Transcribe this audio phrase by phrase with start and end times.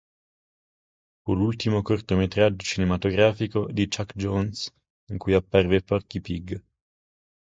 [1.21, 4.73] Fu l'ultimo cortometraggio cinematografico di Chuck Jones
[5.11, 6.63] in cui apparve Porky Pig.